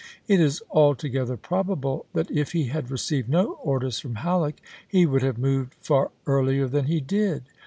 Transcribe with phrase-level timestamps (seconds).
[0.27, 5.21] It is altogether probable that if he had received no orders from Halleck he would
[5.21, 7.43] have moved far earlier than he did.